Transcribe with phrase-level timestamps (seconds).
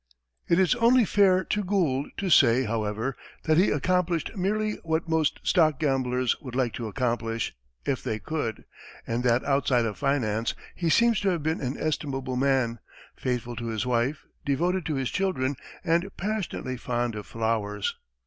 [0.47, 5.39] It is only fair to Gould to say, however, that he accomplished merely what most
[5.43, 7.53] stock gamblers would like to accomplish,
[7.85, 8.65] if they could,
[9.05, 12.79] and that outside of finance, he seems to have been an estimable man,
[13.15, 17.95] faithful to his wife, devoted to his children, and passionately fond of flowers.